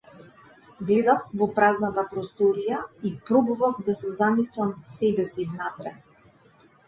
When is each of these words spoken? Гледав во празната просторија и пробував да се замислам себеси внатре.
Гледав 0.91 1.25
во 1.41 1.47
празната 1.57 2.03
просторија 2.13 2.79
и 3.09 3.13
пробував 3.29 3.79
да 3.91 3.95
се 4.01 4.13
замислам 4.21 4.73
себеси 4.95 5.47
внатре. 5.53 5.93